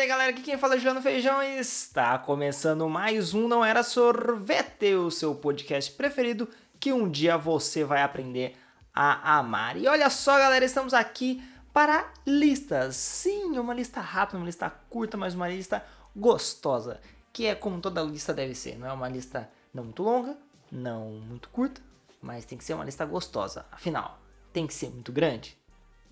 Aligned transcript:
daí 0.00 0.08
galera, 0.08 0.30
aqui 0.30 0.40
quem 0.40 0.56
fala 0.56 0.76
é 0.76 0.78
Juliano 0.78 1.02
Feijão 1.02 1.42
e 1.42 1.58
está 1.58 2.18
começando 2.18 2.88
mais 2.88 3.34
um 3.34 3.46
Não 3.46 3.62
Era 3.62 3.82
Sorvete, 3.82 4.94
o 4.94 5.10
seu 5.10 5.34
podcast 5.34 5.92
preferido 5.92 6.48
que 6.80 6.90
um 6.90 7.06
dia 7.06 7.36
você 7.36 7.84
vai 7.84 8.00
aprender 8.00 8.56
a 8.94 9.36
amar. 9.36 9.76
E 9.76 9.86
olha 9.86 10.08
só 10.08 10.38
galera, 10.38 10.64
estamos 10.64 10.94
aqui 10.94 11.44
para 11.70 12.10
listas, 12.26 12.96
sim, 12.96 13.58
uma 13.58 13.74
lista 13.74 14.00
rápida, 14.00 14.38
uma 14.38 14.46
lista 14.46 14.70
curta, 14.88 15.18
mas 15.18 15.34
uma 15.34 15.50
lista 15.50 15.84
gostosa, 16.16 16.98
que 17.30 17.44
é 17.44 17.54
como 17.54 17.78
toda 17.78 18.00
lista 18.00 18.32
deve 18.32 18.54
ser, 18.54 18.78
não 18.78 18.88
é 18.88 18.92
uma 18.94 19.06
lista 19.06 19.50
não 19.74 19.84
muito 19.84 20.02
longa, 20.02 20.34
não 20.72 21.10
muito 21.10 21.50
curta, 21.50 21.82
mas 22.22 22.46
tem 22.46 22.56
que 22.56 22.64
ser 22.64 22.72
uma 22.72 22.86
lista 22.86 23.04
gostosa. 23.04 23.66
Afinal, 23.70 24.18
tem 24.50 24.66
que 24.66 24.72
ser 24.72 24.88
muito 24.88 25.12
grande? 25.12 25.58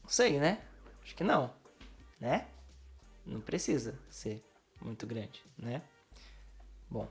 Não 0.02 0.10
sei, 0.10 0.38
né? 0.38 0.58
Acho 1.02 1.16
que 1.16 1.24
não, 1.24 1.50
né? 2.20 2.48
Não 3.28 3.40
precisa 3.40 3.98
ser 4.08 4.42
muito 4.80 5.06
grande, 5.06 5.44
né? 5.58 5.82
Bom, 6.90 7.06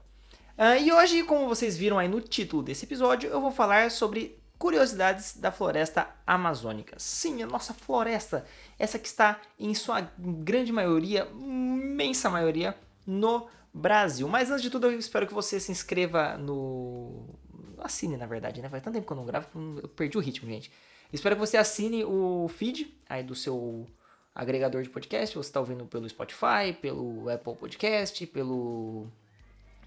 uh, 0.58 0.82
e 0.82 0.92
hoje, 0.92 1.24
como 1.24 1.48
vocês 1.48 1.78
viram 1.78 2.00
aí 2.00 2.08
no 2.08 2.20
título 2.20 2.64
desse 2.64 2.86
episódio, 2.86 3.30
eu 3.30 3.40
vou 3.40 3.52
falar 3.52 3.92
sobre 3.92 4.42
curiosidades 4.58 5.38
da 5.38 5.52
floresta 5.52 6.10
amazônica. 6.26 6.98
Sim, 6.98 7.44
a 7.44 7.48
nossa 7.48 7.74
floresta, 7.74 8.46
essa 8.80 8.98
que 8.98 9.08
está 9.08 9.40
em 9.60 9.76
sua 9.76 10.02
grande 10.18 10.72
maioria, 10.72 11.28
imensa 11.40 12.30
maioria, 12.30 12.76
no 13.06 13.48
Brasil. 13.72 14.28
Mas 14.28 14.50
antes 14.50 14.64
de 14.64 14.72
tudo, 14.72 14.88
eu 14.88 14.98
espero 14.98 15.28
que 15.28 15.34
você 15.34 15.60
se 15.60 15.72
inscreva 15.72 16.36
no. 16.38 17.30
Assine, 17.78 18.18
na 18.18 18.26
verdade, 18.26 18.60
né? 18.60 18.70
Faz 18.70 18.82
tanto 18.82 18.96
tempo 18.96 19.06
que 19.06 19.14
eu 19.14 19.18
não 19.18 19.26
gravo, 19.26 19.48
eu 19.84 19.88
perdi 19.90 20.18
o 20.18 20.22
ritmo, 20.22 20.50
gente. 20.50 20.72
Espero 21.14 21.36
que 21.36 21.40
você 21.40 21.56
assine 21.58 22.04
o 22.04 22.48
feed 22.50 23.00
aí 23.08 23.24
do 23.24 23.36
seu 23.36 23.88
agregador 24.38 24.84
de 24.84 24.90
podcast. 24.90 25.36
Você 25.36 25.50
está 25.50 25.60
ouvindo 25.60 25.84
pelo 25.86 26.08
Spotify, 26.08 26.72
pelo 26.80 27.28
Apple 27.28 27.56
Podcast, 27.56 28.28
pelo 28.28 29.08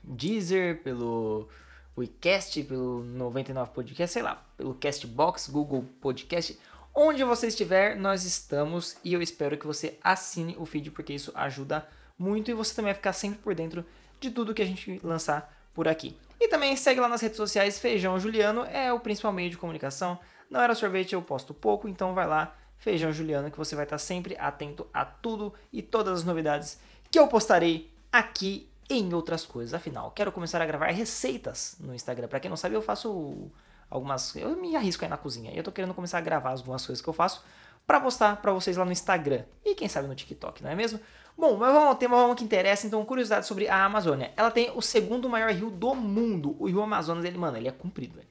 Deezer, 0.02 0.82
pelo 0.82 1.48
WeCast, 1.96 2.64
pelo 2.64 3.04
99 3.04 3.70
Podcast, 3.70 4.12
sei 4.12 4.22
lá, 4.22 4.44
pelo 4.56 4.74
Castbox, 4.74 5.48
Google 5.48 5.84
Podcast. 6.00 6.58
Onde 6.92 7.22
você 7.22 7.46
estiver, 7.46 7.94
nós 7.94 8.24
estamos 8.24 8.96
e 9.04 9.12
eu 9.12 9.22
espero 9.22 9.56
que 9.56 9.66
você 9.66 9.96
assine 10.02 10.56
o 10.58 10.66
feed 10.66 10.90
porque 10.90 11.12
isso 11.12 11.30
ajuda 11.36 11.86
muito 12.18 12.50
e 12.50 12.54
você 12.54 12.74
também 12.74 12.88
vai 12.92 12.94
ficar 12.94 13.12
sempre 13.12 13.38
por 13.38 13.54
dentro 13.54 13.86
de 14.18 14.32
tudo 14.32 14.52
que 14.52 14.62
a 14.62 14.66
gente 14.66 15.00
lançar 15.04 15.56
por 15.72 15.86
aqui. 15.86 16.16
E 16.40 16.48
também 16.48 16.74
segue 16.74 16.98
lá 16.98 17.08
nas 17.08 17.20
redes 17.20 17.36
sociais, 17.36 17.78
Feijão 17.78 18.18
Juliano 18.18 18.64
é 18.64 18.92
o 18.92 18.98
principal 18.98 19.32
meio 19.32 19.48
de 19.48 19.56
comunicação. 19.56 20.18
Não 20.50 20.60
era 20.60 20.74
sorvete, 20.74 21.12
eu 21.12 21.22
posto 21.22 21.54
pouco, 21.54 21.86
então 21.86 22.12
vai 22.12 22.26
lá, 22.26 22.56
Feijão 22.80 23.12
Juliano, 23.12 23.50
que 23.50 23.58
você 23.58 23.76
vai 23.76 23.84
estar 23.84 23.98
sempre 23.98 24.36
atento 24.38 24.86
a 24.92 25.04
tudo 25.04 25.54
e 25.72 25.82
todas 25.82 26.20
as 26.20 26.24
novidades 26.24 26.80
que 27.10 27.18
eu 27.18 27.28
postarei 27.28 27.92
aqui 28.10 28.68
em 28.88 29.12
outras 29.14 29.44
coisas. 29.44 29.74
Afinal, 29.74 30.10
quero 30.10 30.32
começar 30.32 30.60
a 30.60 30.66
gravar 30.66 30.86
receitas 30.86 31.76
no 31.78 31.94
Instagram. 31.94 32.26
Para 32.26 32.40
quem 32.40 32.48
não 32.48 32.56
sabe, 32.56 32.74
eu 32.74 32.82
faço 32.82 33.50
algumas. 33.90 34.34
Eu 34.34 34.56
me 34.56 34.74
arrisco 34.74 35.04
aí 35.04 35.10
na 35.10 35.18
cozinha. 35.18 35.52
E 35.52 35.58
eu 35.58 35.62
tô 35.62 35.70
querendo 35.70 35.92
começar 35.92 36.18
a 36.18 36.22
gravar 36.22 36.52
algumas 36.52 36.84
coisas 36.84 37.02
que 37.02 37.08
eu 37.08 37.12
faço 37.12 37.44
para 37.86 38.00
postar 38.00 38.40
para 38.40 38.52
vocês 38.52 38.76
lá 38.76 38.84
no 38.84 38.92
Instagram 38.92 39.44
e 39.64 39.74
quem 39.74 39.88
sabe 39.88 40.06
no 40.06 40.14
TikTok, 40.14 40.62
não 40.62 40.70
é 40.70 40.74
mesmo? 40.74 41.00
Bom, 41.36 41.56
mas 41.56 41.72
vamos 41.72 41.88
ao 41.88 41.94
tema 41.96 42.16
vamos 42.16 42.36
que 42.36 42.44
interessa, 42.44 42.86
então 42.86 43.04
curiosidade 43.04 43.46
sobre 43.46 43.68
a 43.68 43.84
Amazônia. 43.84 44.32
Ela 44.36 44.50
tem 44.50 44.70
o 44.70 44.80
segundo 44.80 45.28
maior 45.28 45.50
rio 45.50 45.70
do 45.70 45.94
mundo. 45.94 46.56
O 46.58 46.66
rio 46.66 46.82
Amazonas, 46.82 47.24
ele, 47.24 47.36
mano, 47.36 47.56
ele 47.56 47.68
é 47.68 47.72
comprido, 47.72 48.14
velho. 48.14 48.28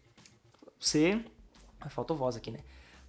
Você. 0.80 1.24
Faltou 1.90 2.16
voz 2.18 2.36
aqui, 2.36 2.52
né? 2.52 2.60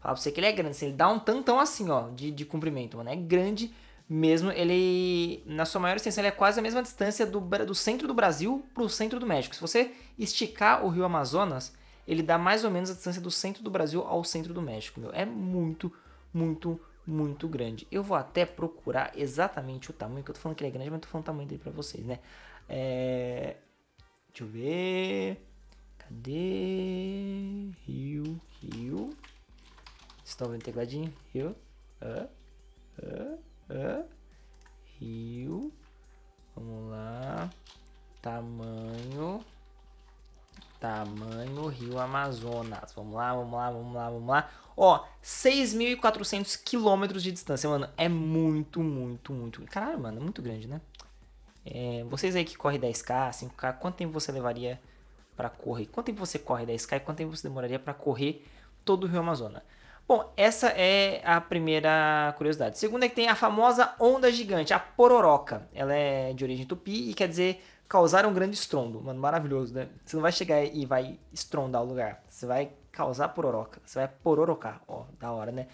Falar 0.00 0.14
pra 0.14 0.22
você 0.22 0.32
que 0.32 0.40
ele 0.40 0.46
é 0.46 0.52
grande, 0.52 0.70
assim, 0.70 0.86
ele 0.86 0.94
dá 0.94 1.08
um 1.08 1.18
tantão 1.18 1.60
assim, 1.60 1.90
ó, 1.90 2.08
de, 2.08 2.30
de 2.30 2.44
comprimento, 2.46 2.96
mano. 2.96 3.10
É 3.10 3.16
grande 3.16 3.70
mesmo. 4.08 4.50
Ele, 4.50 5.42
na 5.44 5.66
sua 5.66 5.80
maior 5.80 5.96
extensão, 5.96 6.22
ele 6.22 6.28
é 6.28 6.32
quase 6.32 6.58
a 6.58 6.62
mesma 6.62 6.82
distância 6.82 7.26
do, 7.26 7.38
do 7.40 7.74
centro 7.74 8.08
do 8.08 8.14
Brasil 8.14 8.64
pro 8.74 8.88
centro 8.88 9.20
do 9.20 9.26
México. 9.26 9.54
Se 9.54 9.60
você 9.60 9.92
esticar 10.18 10.84
o 10.84 10.88
rio 10.88 11.04
Amazonas, 11.04 11.74
ele 12.08 12.22
dá 12.22 12.38
mais 12.38 12.64
ou 12.64 12.70
menos 12.70 12.90
a 12.90 12.94
distância 12.94 13.20
do 13.20 13.30
centro 13.30 13.62
do 13.62 13.70
Brasil 13.70 14.02
ao 14.02 14.24
centro 14.24 14.54
do 14.54 14.62
México, 14.62 14.98
meu. 14.98 15.12
É 15.12 15.26
muito, 15.26 15.92
muito, 16.32 16.80
muito 17.06 17.46
grande. 17.46 17.86
Eu 17.92 18.02
vou 18.02 18.16
até 18.16 18.46
procurar 18.46 19.12
exatamente 19.14 19.90
o 19.90 19.92
tamanho, 19.92 20.24
que 20.24 20.30
eu 20.30 20.34
tô 20.34 20.40
falando 20.40 20.56
que 20.56 20.64
ele 20.64 20.70
é 20.70 20.72
grande, 20.72 20.90
mas 20.90 21.00
tô 21.02 21.08
falando 21.08 21.24
o 21.24 21.26
tamanho 21.26 21.48
dele 21.48 21.60
pra 21.62 21.70
vocês, 21.70 22.04
né? 22.06 22.20
É... 22.66 23.56
Deixa 24.30 24.44
eu 24.44 24.46
ver... 24.48 25.46
Cadê? 25.98 27.68
Rio, 27.86 28.40
rio... 28.60 29.10
Estão 30.30 30.48
vendo 30.48 30.62
tecladinho? 30.62 31.12
Rio. 31.34 31.56
Rio. 34.98 35.72
Vamos 36.54 36.90
lá. 36.92 37.50
Tamanho. 38.22 39.44
Tamanho 40.78 41.66
Rio 41.66 41.98
Amazonas. 41.98 42.92
Vamos 42.94 43.14
lá, 43.14 43.34
vamos 43.34 43.52
lá, 43.52 43.70
vamos 43.70 43.94
lá, 43.94 44.10
vamos 44.10 44.28
lá. 44.28 44.50
Ó, 44.76 45.04
6.400 45.22 46.62
quilômetros 46.62 47.24
de 47.24 47.32
distância, 47.32 47.68
mano. 47.68 47.88
É 47.96 48.08
muito, 48.08 48.80
muito, 48.80 49.32
muito. 49.32 49.60
Caralho, 49.62 49.98
mano, 49.98 50.18
é 50.18 50.22
muito 50.22 50.40
grande, 50.40 50.68
né? 50.68 50.80
É, 51.66 52.04
vocês 52.04 52.36
aí 52.36 52.44
que 52.44 52.56
correm 52.56 52.80
10k, 52.80 53.30
5k, 53.30 53.78
quanto 53.78 53.96
tempo 53.96 54.12
você 54.12 54.30
levaria 54.30 54.80
para 55.36 55.50
correr? 55.50 55.86
Quanto 55.86 56.06
tempo 56.06 56.24
você 56.24 56.38
corre 56.38 56.64
10k 56.64 56.96
e 56.96 57.00
quanto 57.00 57.18
tempo 57.18 57.36
você 57.36 57.48
demoraria 57.48 57.80
para 57.80 57.92
correr 57.92 58.46
todo 58.84 59.04
o 59.04 59.06
Rio 59.08 59.18
Amazonas? 59.18 59.62
Bom, 60.10 60.28
essa 60.36 60.70
é 60.70 61.22
a 61.24 61.40
primeira 61.40 62.34
curiosidade. 62.36 62.76
Segunda 62.76 63.06
é 63.06 63.08
que 63.08 63.14
tem 63.14 63.28
a 63.28 63.36
famosa 63.36 63.94
onda 63.96 64.28
gigante, 64.32 64.74
a 64.74 64.78
pororoca. 64.80 65.68
Ela 65.72 65.94
é 65.94 66.32
de 66.32 66.42
origem 66.42 66.66
tupi 66.66 67.10
e 67.10 67.14
quer 67.14 67.28
dizer 67.28 67.62
causar 67.88 68.26
um 68.26 68.34
grande 68.34 68.56
estrondo. 68.56 69.00
Mano, 69.00 69.20
maravilhoso, 69.20 69.72
né? 69.72 69.86
Você 70.04 70.16
não 70.16 70.22
vai 70.22 70.32
chegar 70.32 70.64
e 70.64 70.84
vai 70.84 71.16
estrondar 71.32 71.80
o 71.80 71.86
lugar. 71.86 72.24
Você 72.28 72.44
vai 72.44 72.72
causar 72.90 73.28
pororoca. 73.28 73.80
Você 73.86 74.00
vai 74.00 74.08
pororocar. 74.08 74.82
Ó, 74.88 75.04
da 75.16 75.30
hora, 75.30 75.52
né? 75.52 75.68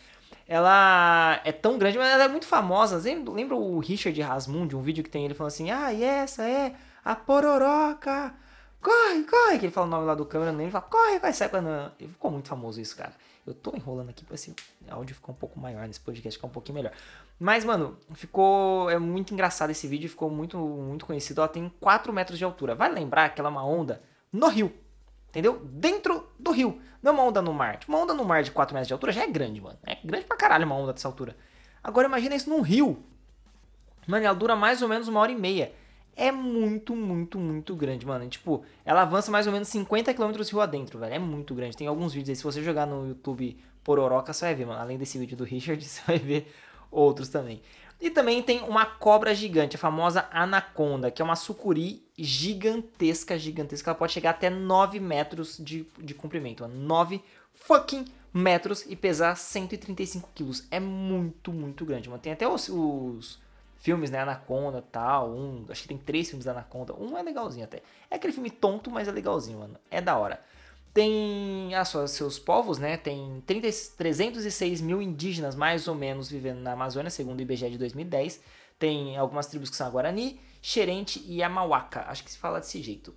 Ela 0.46 1.40
é 1.42 1.50
tão 1.50 1.78
grande, 1.78 1.96
mas 1.96 2.10
ela 2.10 2.24
é 2.24 2.28
muito 2.28 2.46
famosa. 2.46 2.98
Lembra, 2.98 3.56
o 3.56 3.78
Richard 3.78 4.20
Rasmund, 4.20 4.76
um 4.76 4.82
vídeo 4.82 5.02
que 5.02 5.08
tem 5.08 5.24
ele 5.24 5.32
falando 5.32 5.52
assim: 5.52 5.70
Ah, 5.70 5.90
e 5.94 6.04
essa 6.04 6.46
é 6.46 6.74
a 7.02 7.16
pororoca. 7.16 8.34
Corre, 8.80 9.24
corre. 9.24 9.58
Que 9.58 9.66
ele 9.66 9.72
fala 9.72 9.86
o 9.86 9.90
nome 9.90 10.06
lá 10.06 10.14
do 10.14 10.24
câmera, 10.24 10.52
ele 10.52 10.70
fala: 10.70 10.84
Corre, 10.84 11.20
corre, 11.20 11.32
sai 11.32 11.48
quando. 11.48 11.92
Ficou 11.98 12.30
muito 12.30 12.48
famoso 12.48 12.80
isso, 12.80 12.96
cara. 12.96 13.12
Eu 13.46 13.54
tô 13.54 13.74
enrolando 13.76 14.10
aqui 14.10 14.24
pra 14.24 14.34
esse 14.34 14.54
áudio 14.88 15.14
ficar 15.14 15.30
um 15.30 15.34
pouco 15.34 15.58
maior, 15.60 15.86
nesse 15.86 16.00
podcast 16.00 16.36
ficar 16.36 16.48
um 16.48 16.50
pouquinho 16.50 16.74
melhor. 16.74 16.92
Mas, 17.38 17.64
mano, 17.64 17.96
ficou. 18.14 18.90
É 18.90 18.98
muito 18.98 19.32
engraçado 19.32 19.70
esse 19.70 19.86
vídeo, 19.86 20.08
ficou 20.08 20.30
muito, 20.30 20.58
muito 20.58 21.06
conhecido. 21.06 21.40
Ela 21.40 21.48
tem 21.48 21.72
4 21.80 22.12
metros 22.12 22.38
de 22.38 22.44
altura. 22.44 22.74
Vai 22.74 22.92
lembrar 22.92 23.28
que 23.30 23.40
ela 23.40 23.48
é 23.48 23.52
uma 23.52 23.64
onda 23.64 24.02
no 24.32 24.48
rio. 24.48 24.72
Entendeu? 25.28 25.60
Dentro 25.64 26.28
do 26.38 26.50
rio. 26.50 26.80
Não 27.02 27.12
é 27.12 27.14
uma 27.14 27.24
onda 27.24 27.42
no 27.42 27.52
mar. 27.52 27.76
Tipo, 27.76 27.92
uma 27.92 28.00
onda 28.00 28.14
no 28.14 28.24
mar 28.24 28.42
de 28.42 28.50
4 28.50 28.74
metros 28.74 28.88
de 28.88 28.94
altura 28.94 29.12
já 29.12 29.22
é 29.22 29.26
grande, 29.26 29.60
mano. 29.60 29.78
É 29.84 29.98
grande 30.02 30.26
pra 30.26 30.36
caralho 30.36 30.66
uma 30.66 30.74
onda 30.74 30.92
dessa 30.92 31.06
altura. 31.06 31.36
Agora 31.84 32.08
imagina 32.08 32.34
isso 32.34 32.50
num 32.50 32.62
rio. 32.62 33.04
Mano, 34.06 34.24
ela 34.24 34.34
dura 34.34 34.56
mais 34.56 34.82
ou 34.82 34.88
menos 34.88 35.08
uma 35.08 35.20
hora 35.20 35.30
e 35.30 35.36
meia 35.36 35.72
é 36.16 36.32
muito, 36.32 36.96
muito, 36.96 37.38
muito 37.38 37.76
grande, 37.76 38.06
mano. 38.06 38.24
E, 38.24 38.28
tipo, 38.28 38.64
ela 38.86 39.02
avança 39.02 39.30
mais 39.30 39.46
ou 39.46 39.52
menos 39.52 39.68
50 39.68 40.14
km 40.14 40.32
rio 40.32 40.60
adentro, 40.62 40.98
velho. 40.98 41.14
É 41.14 41.18
muito 41.18 41.54
grande. 41.54 41.76
Tem 41.76 41.86
alguns 41.86 42.14
vídeos 42.14 42.30
aí, 42.30 42.36
se 42.36 42.42
você 42.42 42.62
jogar 42.62 42.86
no 42.86 43.06
YouTube 43.06 43.56
Pororoca, 43.84 44.32
você 44.32 44.46
vai 44.46 44.54
ver, 44.54 44.66
mano. 44.66 44.80
Além 44.80 44.96
desse 44.96 45.18
vídeo 45.18 45.36
do 45.36 45.44
Richard, 45.46 45.84
você 45.84 46.00
vai 46.06 46.18
ver 46.18 46.50
outros 46.90 47.28
também. 47.28 47.60
E 48.00 48.10
também 48.10 48.42
tem 48.42 48.62
uma 48.62 48.86
cobra 48.86 49.34
gigante, 49.34 49.76
a 49.76 49.78
famosa 49.78 50.26
anaconda, 50.30 51.10
que 51.10 51.20
é 51.20 51.24
uma 51.24 51.36
sucuri 51.36 52.02
gigantesca, 52.16 53.38
gigantesca. 53.38 53.90
Ela 53.90 53.98
pode 53.98 54.12
chegar 54.12 54.30
até 54.30 54.48
9 54.48 54.98
metros 54.98 55.58
de, 55.58 55.86
de 55.98 56.14
comprimento, 56.14 56.62
mano. 56.62 56.74
9 56.74 57.22
fucking 57.54 58.06
metros 58.32 58.84
e 58.86 58.96
pesar 58.96 59.36
135 59.36 60.30
quilos. 60.34 60.66
É 60.70 60.80
muito, 60.80 61.52
muito 61.52 61.84
grande, 61.84 62.08
mano. 62.08 62.20
Tem 62.20 62.32
até 62.32 62.46
os, 62.48 62.68
os 62.68 63.38
filmes, 63.78 64.10
né? 64.10 64.20
Anaconda 64.20 64.82
tal. 64.82 65.30
Um, 65.30 65.64
acho 65.68 65.82
que 65.82 65.88
tem 65.88 65.98
três 65.98 66.28
filmes 66.28 66.44
da 66.44 66.52
Anaconda. 66.52 66.94
Um 66.94 67.16
é 67.16 67.22
legalzinho 67.22 67.64
até. 67.64 67.82
É 68.10 68.16
aquele 68.16 68.32
filme 68.32 68.50
tonto, 68.50 68.90
mas 68.90 69.08
é 69.08 69.12
legalzinho, 69.12 69.58
mano. 69.58 69.78
É 69.90 70.00
da 70.00 70.16
hora. 70.16 70.40
Tem 70.92 71.74
as 71.74 71.88
suas, 71.88 72.10
seus 72.12 72.38
povos, 72.38 72.78
né? 72.78 72.96
Tem 72.96 73.42
30, 73.46 73.68
306 73.96 74.80
mil 74.80 75.02
indígenas, 75.02 75.54
mais 75.54 75.88
ou 75.88 75.94
menos, 75.94 76.30
vivendo 76.30 76.60
na 76.60 76.72
Amazônia, 76.72 77.10
segundo 77.10 77.38
o 77.38 77.42
IBGE 77.42 77.70
de 77.70 77.78
2010. 77.78 78.40
Tem 78.78 79.16
algumas 79.16 79.46
tribos 79.46 79.70
que 79.70 79.76
são 79.76 79.86
a 79.86 79.90
Guarani, 79.90 80.40
Xerente 80.62 81.22
e 81.26 81.42
Amauaca. 81.42 82.04
Acho 82.08 82.24
que 82.24 82.30
se 82.30 82.38
fala 82.38 82.60
desse 82.60 82.82
jeito. 82.82 83.14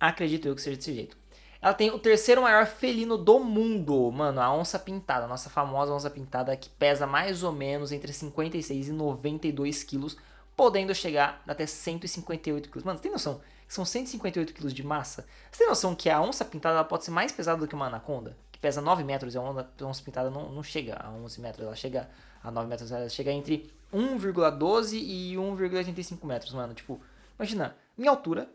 Acredito 0.00 0.46
eu 0.46 0.54
que 0.54 0.62
seja 0.62 0.76
desse 0.76 0.94
jeito. 0.94 1.16
Ela 1.60 1.74
tem 1.74 1.90
o 1.90 1.98
terceiro 1.98 2.42
maior 2.42 2.66
felino 2.66 3.18
do 3.18 3.40
mundo, 3.40 4.10
mano, 4.12 4.40
a 4.40 4.52
onça 4.52 4.78
pintada, 4.78 5.24
a 5.24 5.28
nossa 5.28 5.50
famosa 5.50 5.92
onça 5.92 6.08
pintada 6.08 6.56
que 6.56 6.68
pesa 6.68 7.06
mais 7.06 7.42
ou 7.42 7.52
menos 7.52 7.90
entre 7.90 8.12
56 8.12 8.88
e 8.88 8.92
92 8.92 9.82
quilos, 9.82 10.16
podendo 10.56 10.94
chegar 10.94 11.42
até 11.46 11.66
158 11.66 12.68
quilos. 12.68 12.84
Mano, 12.84 12.98
você 12.98 13.02
tem 13.02 13.12
noção 13.12 13.40
são 13.68 13.84
158 13.84 14.54
quilos 14.54 14.72
de 14.72 14.82
massa? 14.82 15.26
Você 15.52 15.58
tem 15.58 15.68
noção 15.68 15.94
que 15.94 16.08
a 16.08 16.20
onça 16.20 16.44
pintada 16.44 16.82
pode 16.82 17.04
ser 17.04 17.10
mais 17.10 17.30
pesada 17.30 17.60
do 17.60 17.68
que 17.68 17.74
uma 17.74 17.86
anaconda? 17.86 18.36
Que 18.50 18.58
pesa 18.58 18.80
9 18.80 19.04
metros 19.04 19.34
e 19.34 19.38
a 19.38 19.42
onça 19.42 20.02
pintada 20.02 20.30
não, 20.30 20.50
não 20.50 20.62
chega 20.62 20.96
a 20.98 21.10
11 21.10 21.40
metros, 21.40 21.66
ela 21.66 21.76
chega 21.76 22.08
a 22.42 22.50
9 22.50 22.66
metros, 22.66 22.90
ela 22.90 23.08
chega 23.10 23.30
entre 23.30 23.70
1,12 23.92 24.94
e 24.94 25.34
1,85 25.36 26.24
metros, 26.24 26.54
mano. 26.54 26.72
Tipo, 26.72 26.98
imagina, 27.38 27.76
minha 27.96 28.10
altura, 28.10 28.48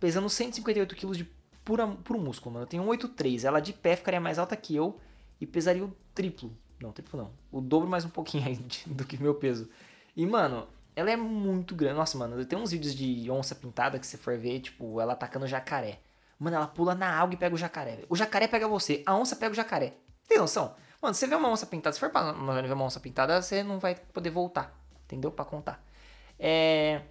pesando 0.00 0.28
158 0.28 0.96
quilos 0.96 1.16
de 1.16 1.24
pura, 1.68 1.86
puro 1.86 2.18
músculo, 2.18 2.54
mano. 2.54 2.64
Eu 2.64 2.66
tenho 2.66 2.82
1,83. 2.82 3.44
Ela 3.44 3.60
de 3.60 3.74
pé 3.74 3.94
ficaria 3.94 4.18
mais 4.18 4.38
alta 4.38 4.56
que 4.56 4.74
eu 4.74 4.98
e 5.38 5.46
pesaria 5.46 5.84
o 5.84 5.94
triplo. 6.14 6.50
Não, 6.80 6.92
triplo 6.92 7.20
não. 7.20 7.30
O 7.52 7.60
dobro 7.60 7.86
mais 7.86 8.06
um 8.06 8.08
pouquinho 8.08 8.46
aí 8.48 8.58
do 8.86 9.04
que 9.04 9.22
meu 9.22 9.34
peso. 9.34 9.68
E, 10.16 10.26
mano, 10.26 10.66
ela 10.96 11.10
é 11.10 11.16
muito 11.16 11.74
grande. 11.74 11.96
Nossa, 11.96 12.16
mano, 12.16 12.42
tem 12.46 12.58
uns 12.58 12.70
vídeos 12.70 12.94
de 12.94 13.30
onça 13.30 13.54
pintada 13.54 13.98
que 13.98 14.06
você 14.06 14.16
for 14.16 14.38
ver, 14.38 14.60
tipo, 14.60 14.98
ela 14.98 15.12
atacando 15.12 15.46
jacaré. 15.46 16.00
Mano, 16.38 16.56
ela 16.56 16.66
pula 16.66 16.94
na 16.94 17.10
água 17.10 17.34
e 17.34 17.36
pega 17.36 17.54
o 17.54 17.58
jacaré. 17.58 18.04
O 18.08 18.16
jacaré 18.16 18.48
pega 18.48 18.66
você, 18.66 19.02
a 19.04 19.14
onça 19.14 19.36
pega 19.36 19.52
o 19.52 19.54
jacaré. 19.54 19.94
Tem 20.26 20.38
noção? 20.38 20.74
Mano, 21.02 21.14
você 21.14 21.26
vê 21.26 21.34
uma 21.34 21.50
onça 21.50 21.66
pintada, 21.66 21.92
se 21.92 22.00
for 22.00 22.08
pra 22.08 22.32
ver 22.32 22.72
uma 22.72 22.84
onça 22.84 22.98
pintada, 22.98 23.42
você 23.42 23.62
não 23.62 23.78
vai 23.78 23.94
poder 23.94 24.30
voltar. 24.30 24.74
Entendeu? 25.04 25.30
Pra 25.30 25.44
contar. 25.44 25.84
É... 26.38 27.02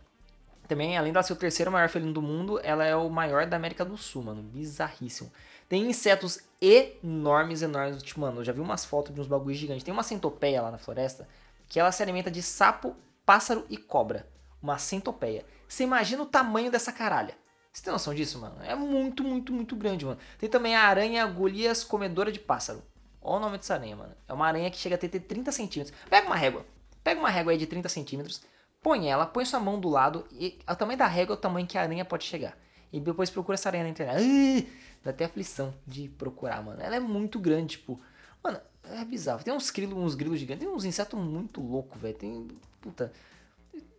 Também, 0.67 0.97
além 0.97 1.13
de 1.13 1.23
ser 1.23 1.33
o 1.33 1.35
terceiro 1.37 1.71
maior 1.71 1.87
felino 1.87 2.11
do 2.11 2.21
mundo, 2.21 2.59
ela 2.61 2.83
é 2.83 2.95
o 2.95 3.09
maior 3.09 3.45
da 3.45 3.55
América 3.55 3.85
do 3.85 3.97
Sul, 3.97 4.23
mano. 4.23 4.43
Bizarríssimo. 4.43 5.31
Tem 5.69 5.89
insetos 5.89 6.39
enormes, 6.61 7.61
enormes. 7.61 8.03
Tipo, 8.03 8.21
mano, 8.21 8.41
eu 8.41 8.43
já 8.43 8.51
vi 8.51 8.59
umas 8.59 8.83
fotos 8.83 9.13
de 9.13 9.21
uns 9.21 9.27
bagulhos 9.27 9.57
gigantes. 9.57 9.83
Tem 9.83 9.93
uma 9.93 10.03
centopeia 10.03 10.61
lá 10.61 10.71
na 10.71 10.77
floresta 10.77 11.27
que 11.69 11.79
ela 11.79 11.91
se 11.91 12.01
alimenta 12.01 12.31
de 12.31 12.41
sapo, 12.41 12.95
pássaro 13.25 13.65
e 13.69 13.77
cobra. 13.77 14.27
Uma 14.61 14.77
centopeia. 14.77 15.45
Você 15.67 15.83
imagina 15.83 16.23
o 16.23 16.25
tamanho 16.25 16.71
dessa 16.71 16.91
caralha. 16.91 17.35
Você 17.71 17.83
tem 17.83 17.93
noção 17.93 18.13
disso, 18.13 18.39
mano? 18.39 18.55
É 18.63 18.73
muito, 18.75 19.23
muito, 19.23 19.53
muito 19.53 19.75
grande, 19.75 20.05
mano. 20.05 20.17
Tem 20.39 20.49
também 20.49 20.75
a 20.75 20.81
aranha 20.81 21.25
Golias 21.27 21.83
comedora 21.83 22.31
de 22.31 22.39
pássaro. 22.39 22.81
Olha 23.21 23.37
o 23.37 23.39
nome 23.39 23.57
dessa 23.57 23.75
aranha, 23.75 23.95
mano. 23.95 24.15
É 24.27 24.33
uma 24.33 24.47
aranha 24.47 24.71
que 24.71 24.77
chega 24.77 24.95
a 24.95 24.97
ter 24.97 25.09
30 25.09 25.51
centímetros. 25.51 25.95
Pega 26.09 26.25
uma 26.25 26.35
régua. 26.35 26.65
Pega 27.03 27.19
uma 27.19 27.29
régua 27.29 27.51
aí 27.51 27.57
de 27.57 27.67
30 27.67 27.87
centímetros. 27.87 28.41
Põe 28.88 29.10
ela, 29.10 29.25
põe 29.25 29.44
sua 29.44 29.60
mão 29.60 29.78
do 29.78 29.89
lado. 29.89 30.25
E 30.31 30.57
o 30.66 30.74
tamanho 30.74 30.98
da 30.98 31.07
régua 31.07 31.34
é 31.34 31.38
o 31.38 31.42
tamanho 31.42 31.68
que 31.68 31.78
a 31.78 31.81
aranha 31.81 32.06
pode 32.06 32.24
chegar. 32.24 32.57
E 32.89 33.01
depois 33.01 33.30
procura 33.30 33.56
essa 33.56 33.68
aranha 33.68 33.84
na 33.84 33.89
internet. 33.89 34.66
Dá 35.04 35.12
até 35.12 35.25
aflição 35.25 35.74
de 35.86 36.07
procurar, 36.07 36.63
mano. 36.63 36.81
Ela 36.81 36.95
é 36.95 37.00
muito 37.01 37.38
grande, 37.38 37.75
tipo. 37.75 38.00
Mano, 38.42 38.57
é 38.86 39.04
bizarro. 39.04 39.44
Tem 39.44 39.54
uns 39.54 39.69
grilos, 39.72 39.98
uns 39.98 40.16
grilos 40.16 40.39
gigantes. 40.39 40.66
Tem 40.66 40.74
uns 40.74 40.86
insetos 40.86 41.19
muito 41.19 41.60
loucos, 41.60 42.00
velho. 42.00 42.16
Tem. 42.16 42.48
Puta. 42.80 43.12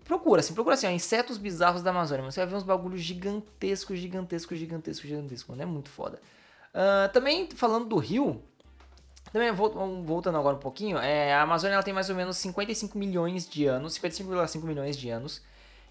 Procura, 0.07 0.41
assim, 0.41 0.55
procura 0.55 0.75
assim, 0.75 0.87
ó, 0.87 0.91
insetos 0.91 1.37
bizarros 1.37 1.83
da 1.83 1.91
Amazônia. 1.91 2.25
Você 2.25 2.41
vai 2.41 2.49
ver 2.49 2.57
uns 2.57 2.63
bagulhos 2.63 3.03
gigantescos, 3.03 3.99
gigantescos, 3.99 4.59
gigantescos, 4.59 5.07
gigantescos, 5.07 5.49
mano. 5.51 5.61
É 5.61 5.67
muito 5.67 5.91
foda. 5.91 6.19
Uh, 6.73 7.13
também, 7.13 7.47
falando 7.51 7.85
do 7.85 7.99
rio, 7.99 8.43
também 9.33 9.53
voltando 9.53 10.39
agora 10.39 10.57
um 10.57 10.61
pouquinho, 10.61 10.99
é, 10.99 11.35
a 11.35 11.43
Amazônia 11.43 11.75
ela 11.75 11.83
tem 11.83 11.95
mais 11.95 12.11
ou 12.11 12.17
menos 12.17 12.37
55 12.39 12.97
milhões 12.97 13.49
de 13.49 13.67
anos, 13.67 13.99
55,5 13.99 14.63
milhões 14.63 14.97
de 14.97 15.11
anos. 15.11 15.43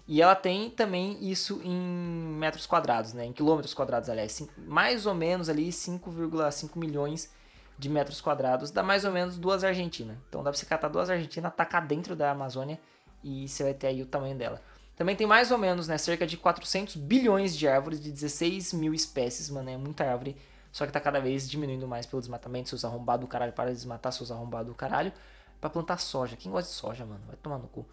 E 0.06 0.22
ela 0.22 0.34
tem 0.34 0.70
também 0.70 1.18
isso 1.20 1.60
em 1.62 1.78
metros 2.38 2.66
quadrados, 2.66 3.12
né? 3.12 3.26
Em 3.26 3.32
quilômetros 3.32 3.74
quadrados, 3.74 4.08
aliás. 4.08 4.48
Mais 4.66 5.04
ou 5.04 5.14
menos 5.14 5.50
ali 5.50 5.68
5,5 5.68 6.78
milhões 6.78 7.30
de 7.78 7.90
metros 7.90 8.18
quadrados. 8.20 8.70
Dá 8.70 8.82
mais 8.82 9.04
ou 9.04 9.12
menos 9.12 9.36
duas 9.36 9.62
Argentinas. 9.62 10.16
Então 10.28 10.42
dá 10.42 10.50
pra 10.50 10.58
você 10.58 10.64
catar 10.64 10.88
duas 10.88 11.10
Argentinas, 11.10 11.52
tacar 11.54 11.86
dentro 11.86 12.16
da 12.16 12.30
Amazônia 12.30 12.80
e 13.22 13.46
você 13.46 13.62
vai 13.62 13.74
ter 13.74 13.88
aí 13.88 14.02
o 14.02 14.06
tamanho 14.06 14.36
dela. 14.36 14.62
Também 14.96 15.14
tem 15.14 15.26
mais 15.26 15.52
ou 15.52 15.58
menos, 15.58 15.86
né, 15.86 15.96
cerca 15.96 16.26
de 16.26 16.36
400 16.36 16.96
bilhões 16.96 17.56
de 17.56 17.68
árvores 17.68 18.00
de 18.00 18.10
16 18.10 18.72
mil 18.72 18.92
espécies, 18.92 19.48
mano, 19.48 19.70
é 19.70 19.76
muita 19.76 20.04
árvore. 20.04 20.36
Só 20.78 20.86
que 20.86 20.92
tá 20.92 21.00
cada 21.00 21.18
vez 21.18 21.50
diminuindo 21.50 21.88
mais 21.88 22.06
pelo 22.06 22.22
desmatamento, 22.22 22.68
seus 22.68 22.84
arrombados 22.84 23.26
do 23.26 23.28
caralho, 23.28 23.52
para 23.52 23.70
de 23.70 23.74
desmatar 23.74 24.12
seus 24.12 24.30
arrombados 24.30 24.68
do 24.68 24.76
caralho, 24.76 25.12
para 25.60 25.68
plantar 25.68 25.98
soja. 25.98 26.36
Quem 26.36 26.52
gosta 26.52 26.70
de 26.70 26.76
soja, 26.76 27.04
mano, 27.04 27.20
vai 27.26 27.34
tomar 27.34 27.58
no 27.58 27.66
cu. 27.66 27.84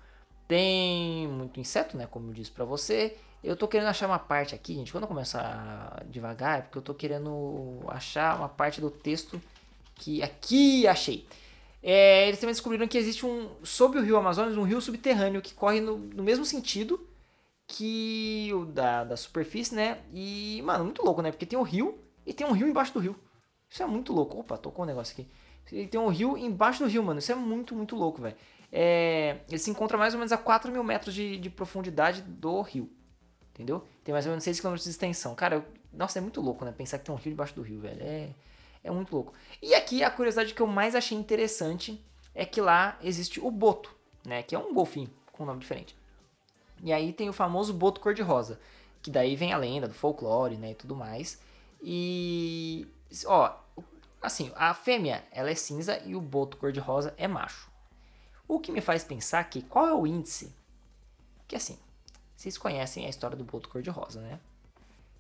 Tem 0.47 1.27
muito 1.27 1.59
inseto, 1.59 1.97
né, 1.97 2.05
como 2.05 2.29
eu 2.29 2.33
disse 2.35 2.51
pra 2.51 2.63
você. 2.63 3.17
Eu 3.43 3.55
tô 3.55 3.67
querendo 3.67 3.87
achar 3.87 4.05
uma 4.05 4.19
parte 4.19 4.53
aqui, 4.53 4.75
gente, 4.75 4.91
quando 4.91 5.05
eu 5.05 5.07
começar 5.07 6.03
devagar, 6.11 6.59
é 6.59 6.61
porque 6.61 6.77
eu 6.77 6.81
tô 6.83 6.93
querendo 6.93 7.79
achar 7.87 8.37
uma 8.37 8.49
parte 8.49 8.79
do 8.79 8.91
texto 8.91 9.41
que 9.95 10.21
aqui 10.21 10.85
achei. 10.85 11.27
É, 11.81 12.27
eles 12.27 12.39
também 12.39 12.53
descobriram 12.53 12.87
que 12.87 12.99
existe 12.99 13.25
um, 13.25 13.49
sob 13.63 13.97
o 13.97 14.03
rio 14.03 14.15
Amazonas, 14.15 14.55
um 14.57 14.63
rio 14.63 14.79
subterrâneo 14.79 15.41
que 15.41 15.55
corre 15.55 15.81
no, 15.81 15.97
no 15.97 16.23
mesmo 16.23 16.45
sentido 16.45 17.03
que 17.67 18.51
o 18.53 18.63
da, 18.63 19.03
da 19.03 19.17
superfície, 19.17 19.73
né? 19.73 19.97
E, 20.13 20.61
mano, 20.63 20.83
muito 20.83 21.03
louco, 21.03 21.23
né? 21.23 21.31
Porque 21.31 21.47
tem 21.47 21.57
um 21.57 21.63
rio 21.63 22.05
e 22.25 22.33
tem 22.33 22.45
um 22.45 22.51
rio 22.51 22.68
embaixo 22.68 22.94
do 22.94 23.00
rio. 23.00 23.16
Isso 23.69 23.83
é 23.83 23.86
muito 23.86 24.13
louco. 24.13 24.39
Opa, 24.39 24.57
tocou 24.57 24.83
um 24.83 24.88
negócio 24.88 25.13
aqui. 25.13 25.27
E 25.72 25.88
tem 25.88 26.00
um 26.00 26.07
rio 26.07 26.38
embaixo 26.38 26.83
do 26.83 26.89
rio, 26.89 27.04
mano. 27.04 27.19
Isso 27.19 27.31
é 27.31 27.36
muito, 27.36 27.75
muito 27.75 27.95
louco, 27.95 28.22
velho. 28.22 28.36
É, 28.72 29.38
ele 29.48 29.57
se 29.57 29.69
encontra 29.69 29.98
mais 29.98 30.13
ou 30.13 30.19
menos 30.19 30.31
a 30.31 30.38
4 30.38 30.72
mil 30.72 30.83
metros 30.83 31.13
de, 31.13 31.38
de 31.38 31.50
profundidade 31.50 32.22
do 32.22 32.62
rio. 32.62 32.89
Entendeu? 33.54 33.86
Tem 34.04 34.13
mais 34.13 34.25
ou 34.25 34.31
menos 34.31 34.44
6 34.44 34.60
km 34.60 34.75
de 34.75 34.89
extensão. 34.89 35.33
Cara, 35.33 35.56
eu, 35.56 35.66
nossa, 35.94 36.19
é 36.19 36.22
muito 36.22 36.42
louco, 36.42 36.66
né? 36.66 36.72
Pensar 36.72 37.00
que 37.00 37.06
tem 37.06 37.13
um 37.13 37.18
rio 37.18 37.31
debaixo 37.31 37.56
do 37.56 37.62
rio, 37.62 37.80
velho. 37.80 38.01
É, 38.01 38.30
é 38.83 38.92
muito 38.92 39.13
louco. 39.13 39.33
E 39.62 39.74
aqui 39.74 40.04
a 40.04 40.12
curiosidade 40.12 40.54
que 40.54 40.62
eu 40.62 40.68
mais 40.68 40.94
achei 40.94 41.18
interessante 41.18 42.04
é 42.33 42.45
que 42.45 42.60
lá 42.60 43.00
existe 43.01 43.39
o 43.39 43.50
boto, 43.50 43.95
né? 44.25 44.44
Que 44.44 44.56
é 44.56 44.60
um 44.60 44.74
golfinho 44.74 45.10
com 45.31 45.44
um 45.44 45.45
nome 45.48 45.60
diferente. 45.60 45.95
E 46.83 46.92
aí 46.92 47.13
tem 47.13 47.30
o 47.30 47.33
famoso 47.33 47.74
boto 47.74 48.01
cor-de-rosa, 48.01 48.60
que 49.01 49.10
daí 49.10 49.36
vem 49.36 49.54
a 49.54 49.57
lenda 49.57 49.88
do 49.88 49.94
folclore, 49.94 50.57
né, 50.57 50.71
e 50.71 50.75
tudo 50.75 50.95
mais. 50.95 51.39
E 51.87 52.87
ó, 53.27 53.55
assim, 54.19 54.51
a 54.55 54.73
fêmea 54.73 55.23
ela 55.31 55.51
é 55.51 55.55
cinza 55.55 55.99
e 56.03 56.15
o 56.15 56.19
boto 56.19 56.57
cor-de-rosa 56.57 57.13
é 57.15 57.27
macho. 57.27 57.69
O 58.47 58.59
que 58.59 58.71
me 58.71 58.81
faz 58.81 59.03
pensar 59.03 59.43
que 59.43 59.61
qual 59.61 59.85
é 59.85 59.93
o 59.93 60.07
índice? 60.07 60.51
Que 61.47 61.55
assim, 61.55 61.77
vocês 62.35 62.57
conhecem 62.57 63.05
a 63.05 63.09
história 63.09 63.37
do 63.37 63.43
boto 63.43 63.69
cor-de-rosa, 63.69 64.19
né? 64.19 64.39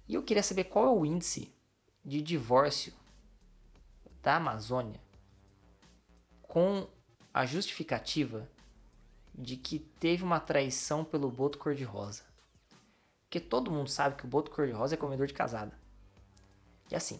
E 0.07 0.15
eu 0.15 0.23
queria 0.23 0.41
saber 0.41 0.63
qual 0.63 0.85
é 0.85 0.89
o 0.89 1.05
índice 1.05 1.53
de 2.03 2.19
divórcio 2.19 2.91
da 4.23 4.37
Amazônia 4.37 4.99
com 6.41 6.87
a 7.31 7.45
justificativa 7.45 8.49
de 9.35 9.55
que 9.55 9.77
teve 9.77 10.23
uma 10.23 10.39
traição 10.39 11.05
pelo 11.05 11.29
boto 11.29 11.59
cor-de-rosa. 11.59 12.23
Porque 13.21 13.39
todo 13.39 13.69
mundo 13.69 13.87
sabe 13.87 14.15
que 14.15 14.25
o 14.25 14.27
boto 14.27 14.49
cor-de-rosa 14.49 14.95
é 14.95 14.97
comedor 14.97 15.27
de 15.27 15.33
casada. 15.35 15.84
E 16.89 16.95
assim, 16.95 17.19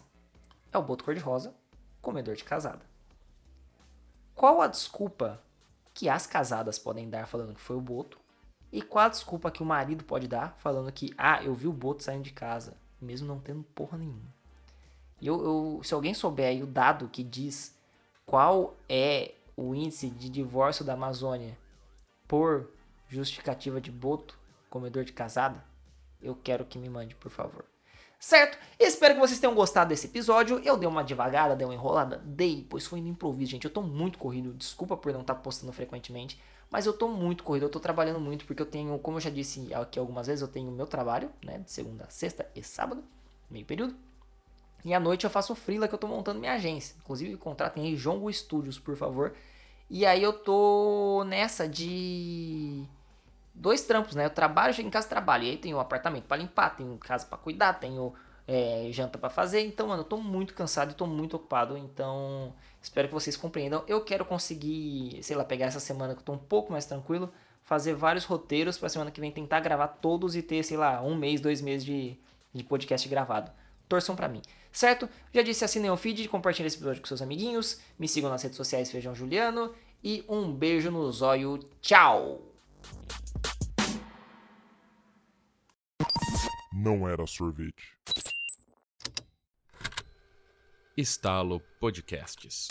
é 0.72 0.78
o 0.78 0.84
boto 0.84 1.04
cor-de-rosa, 1.04 1.54
comedor 2.02 2.36
de 2.36 2.44
casada. 2.44 2.86
Qual 4.34 4.62
a 4.62 4.68
desculpa 4.68 5.42
que 5.94 6.10
as 6.10 6.28
casadas 6.28 6.78
podem 6.78 7.10
dar 7.10 7.26
falando 7.26 7.56
que 7.56 7.62
foi 7.62 7.76
o 7.76 7.82
boto? 7.82 8.20
E 8.72 8.82
qual 8.82 9.06
a 9.06 9.10
desculpa 9.10 9.50
que 9.50 9.64
o 9.64 9.66
marido 9.66 10.04
pode 10.04 10.28
dar 10.28 10.56
falando 10.60 10.92
que, 10.92 11.14
ah, 11.18 11.42
eu 11.44 11.54
vi 11.54 11.68
o 11.68 11.74
boto 11.74 12.04
saindo 12.04 12.24
de 12.24 12.34
casa, 12.34 12.76
mesmo 13.02 13.28
não 13.28 13.40
tendo 13.40 13.64
porra 13.64 13.98
nenhuma? 13.98 14.36
E 15.22 15.28
eu, 15.28 15.44
eu, 15.44 15.82
se 15.84 15.94
alguém 15.94 16.14
souber 16.14 16.50
aí 16.50 16.62
o 16.62 16.68
dado 16.68 17.08
que 17.08 17.24
diz 17.24 17.74
qual 18.26 18.76
é 18.90 19.34
o 19.56 19.74
índice 19.74 20.10
de 20.10 20.30
divórcio 20.30 20.84
da 20.84 20.94
Amazônia 20.94 21.58
por 22.28 22.70
justificativa 23.08 23.80
de 23.80 23.92
boto, 23.92 24.38
comedor 24.70 25.06
de 25.06 25.14
casada, 25.14 25.64
eu 26.22 26.36
quero 26.36 26.66
que 26.66 26.78
me 26.78 26.90
mande, 26.90 27.16
por 27.16 27.32
favor. 27.32 27.64
Certo? 28.20 28.58
Espero 28.80 29.14
que 29.14 29.20
vocês 29.20 29.40
tenham 29.40 29.54
gostado 29.54 29.90
desse 29.90 30.08
episódio. 30.08 30.60
Eu 30.60 30.78
dei 30.78 30.88
uma 30.88 31.04
devagada, 31.04 31.56
dei 31.56 31.66
uma 31.66 31.74
enrolada, 31.74 32.22
dei, 32.26 32.66
pois 32.70 32.86
foi 32.86 33.02
no 33.02 33.08
improviso, 33.08 33.52
gente. 33.52 33.66
Eu 33.66 33.72
tô 33.72 33.82
muito 33.82 34.18
corrido, 34.18 34.54
desculpa 34.54 34.98
por 34.98 35.14
não 35.14 35.22
estar 35.22 35.36
tá 35.36 35.40
postando 35.40 35.72
frequentemente, 35.72 36.42
mas 36.72 36.86
eu 36.86 36.94
tô 36.94 37.08
muito 37.08 37.44
corrido, 37.44 37.64
eu 37.64 37.70
tô 37.70 37.80
trabalhando 37.80 38.20
muito 38.20 38.46
porque 38.46 38.62
eu 38.62 38.66
tenho, 38.66 38.98
como 39.00 39.18
eu 39.18 39.22
já 39.22 39.30
disse 39.30 39.74
aqui 39.74 40.00
algumas 40.00 40.28
vezes, 40.28 40.42
eu 40.42 40.48
tenho 40.48 40.72
meu 40.72 40.88
trabalho, 40.88 41.32
né, 41.44 41.60
de 41.60 41.72
segunda 41.72 42.06
a 42.06 42.10
sexta 42.10 42.50
e 42.56 42.64
sábado, 42.64 43.04
meio 43.50 43.66
período. 43.66 43.96
E 44.84 44.94
à 44.94 45.00
noite 45.00 45.24
eu 45.24 45.30
faço 45.30 45.54
o 45.54 45.56
freela 45.56 45.88
que 45.88 45.96
eu 45.96 46.00
tô 46.00 46.08
montando 46.08 46.40
minha 46.40 46.54
agência. 46.54 46.96
Inclusive, 47.00 47.38
contratem 47.38 47.86
aí 47.86 47.96
Jongo 47.96 48.32
Studios, 48.32 48.78
por 48.78 48.96
favor. 48.96 49.34
E 49.90 50.06
aí 50.06 50.22
eu 50.22 50.32
tô 50.34 51.24
nessa 51.28 51.68
de 51.68 52.86
dois 53.56 53.82
trampos, 53.82 54.16
né? 54.16 54.26
Eu 54.26 54.30
trabalho, 54.30 54.74
chego 54.74 54.88
em 54.88 54.92
casa 54.92 55.08
trabalho. 55.08 55.46
E 55.46 55.52
aí 55.52 55.58
tenho 55.58 55.78
um 55.78 55.80
apartamento 55.80 56.26
para 56.26 56.38
limpar, 56.38 56.76
tenho 56.76 56.98
casa 56.98 57.26
para 57.26 57.38
cuidar, 57.38 57.74
tenho 57.74 58.14
é, 58.48 58.90
janta 58.92 59.18
para 59.18 59.30
fazer. 59.30 59.62
Então, 59.62 59.88
mano, 59.88 60.02
eu 60.02 60.06
tô 60.06 60.18
muito 60.18 60.54
cansado 60.54 60.92
e 60.92 60.94
tô 60.94 61.08
muito 61.08 61.36
ocupado. 61.36 61.78
Então, 61.78 62.54
espero 62.82 63.08
que 63.08 63.14
vocês 63.14 63.36
compreendam. 63.36 63.84
Eu 63.88 64.02
quero 64.02 64.26
conseguir, 64.26 65.22
sei 65.24 65.36
lá, 65.36 65.44
pegar 65.44 65.68
essa 65.68 65.80
semana 65.80 66.14
que 66.14 66.20
eu 66.20 66.26
tô 66.26 66.34
um 66.34 66.38
pouco 66.38 66.72
mais 66.72 66.86
tranquilo, 66.86 67.32
fazer 67.64 67.96
vários 67.96 68.26
roteiros 68.26 68.78
pra 68.78 68.90
semana 68.90 69.10
que 69.10 69.22
vem 69.22 69.32
tentar 69.32 69.62
gravar 69.62 69.88
todos 69.88 70.36
e 70.36 70.42
ter, 70.42 70.64
sei 70.64 70.78
lá, 70.78 71.02
um 71.02 71.16
mês, 71.16 71.42
dois 71.42 71.62
meses 71.62 71.84
de, 71.86 72.18
de 72.54 72.64
podcast 72.64 73.08
gravado. 73.10 73.52
Torçam 73.88 74.16
para 74.16 74.28
mim 74.28 74.42
certo? 74.76 75.10
Já 75.34 75.42
disse, 75.42 75.64
assinem 75.64 75.90
o 75.90 75.98
feed, 75.98 76.28
compartilhem 76.28 76.68
esse 76.68 76.76
episódio 76.76 77.02
com 77.02 77.08
seus 77.08 77.22
amiguinhos, 77.22 77.80
me 77.98 78.08
sigam 78.08 78.30
nas 78.30 78.44
redes 78.44 78.58
sociais 78.58 78.92
Feijão 78.92 79.16
Juliano 79.16 79.74
e 80.04 80.24
um 80.28 80.52
beijo 80.52 80.92
no 80.92 81.10
zóio. 81.12 81.60
Tchau! 81.82 82.42
Não 86.78 87.08
era 87.08 87.26
sorvete. 87.26 87.98
Estalo 90.98 91.62
Podcasts. 91.80 92.68